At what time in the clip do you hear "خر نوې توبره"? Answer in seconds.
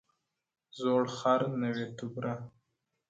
1.17-2.33